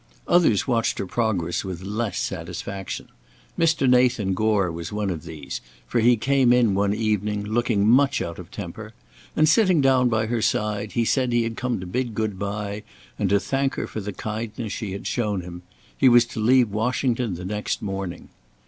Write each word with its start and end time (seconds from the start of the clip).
Others 0.27 0.67
watched 0.67 0.97
her 0.97 1.05
progress 1.05 1.63
with 1.63 1.83
less 1.83 2.17
satisfaction. 2.17 3.09
Mr. 3.55 3.87
Nathan 3.87 4.33
Gore 4.33 4.71
was 4.71 4.91
one 4.91 5.11
of 5.11 5.25
these, 5.25 5.61
for 5.85 5.99
he 5.99 6.17
came 6.17 6.51
in 6.51 6.73
one 6.73 6.95
evening, 6.95 7.43
looking 7.43 7.87
much 7.87 8.19
out 8.19 8.39
of 8.39 8.49
temper, 8.49 8.95
and, 9.35 9.47
sitting 9.47 9.79
down 9.79 10.09
by 10.09 10.25
her 10.25 10.41
side 10.41 10.93
he 10.93 11.05
said 11.05 11.31
he 11.31 11.43
had 11.43 11.55
come 11.55 11.79
to 11.79 11.85
bid 11.85 12.15
good 12.15 12.39
bye 12.39 12.81
and 13.19 13.29
to 13.29 13.39
thank 13.39 13.75
her 13.75 13.85
for 13.85 14.01
the 14.01 14.11
kindness 14.11 14.73
she 14.73 14.93
had 14.93 15.05
shown 15.05 15.41
him; 15.41 15.61
he 15.95 16.09
was 16.09 16.25
to 16.25 16.39
leave 16.39 16.71
Washington 16.71 17.35
the 17.35 17.45
next 17.45 17.83
morning. 17.83 18.29